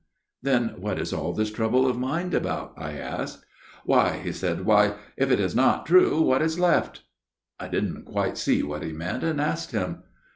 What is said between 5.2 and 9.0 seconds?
it is not true, what is left?'" I didn't quite see what he